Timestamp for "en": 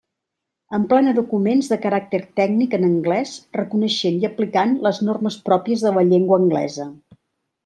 2.77-2.87